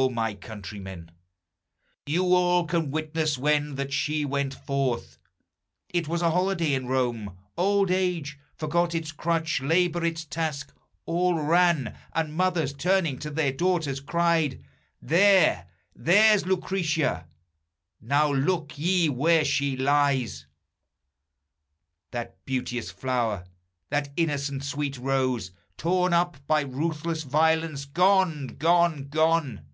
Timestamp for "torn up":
25.76-26.36